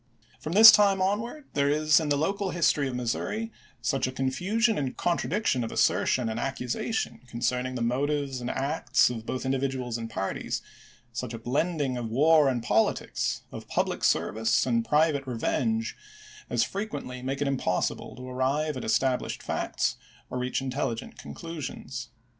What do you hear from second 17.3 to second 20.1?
it impossible to arrive at established facts